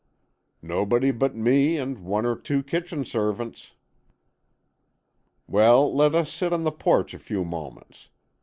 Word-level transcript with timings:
"Nobody 0.63 1.11
but 1.11 1.35
me 1.35 1.77
and 1.77 1.99
one 1.99 2.25
or 2.25 2.35
two 2.35 2.63
kitchen 2.63 3.05
servants." 3.05 3.73
"Well, 5.45 5.93
let 5.95 6.15
us 6.15 6.33
sit 6.33 6.51
on 6.51 6.63
the 6.63 6.71
porch 6.71 7.13
a 7.13 7.19
few 7.19 7.45
moments. 7.45 8.05
Mr. 8.05 8.37